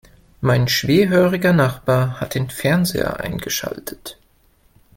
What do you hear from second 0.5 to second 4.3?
schwerhöriger Nachbar hat den Fernseher eingeschaltet.